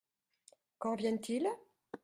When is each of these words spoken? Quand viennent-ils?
Quand 0.79 0.95
viennent-ils? 0.95 1.47